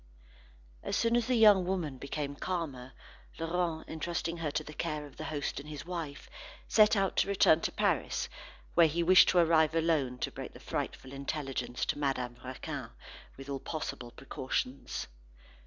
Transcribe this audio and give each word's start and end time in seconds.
As 0.81 0.95
soon 0.97 1.15
as 1.15 1.27
the 1.27 1.35
young 1.35 1.63
woman 1.63 1.99
became 1.99 2.35
calmer, 2.35 2.93
Laurent 3.37 3.87
entrusting 3.87 4.37
her 4.37 4.49
to 4.49 4.63
the 4.63 4.73
care 4.73 5.05
of 5.05 5.15
the 5.17 5.25
host 5.25 5.59
and 5.59 5.69
his 5.69 5.85
wife, 5.85 6.27
set 6.67 6.95
out 6.95 7.15
to 7.17 7.27
return 7.27 7.61
to 7.61 7.71
Paris, 7.71 8.27
where 8.73 8.87
he 8.87 9.03
wished 9.03 9.29
to 9.29 9.37
arrive 9.37 9.75
alone 9.75 10.17
to 10.17 10.31
break 10.31 10.53
the 10.53 10.59
frightful 10.59 11.11
intelligence 11.13 11.85
to 11.85 11.99
Madame 11.99 12.37
Raquin, 12.43 12.89
with 13.37 13.47
all 13.47 13.59
possible 13.59 14.09
precautions. 14.09 15.05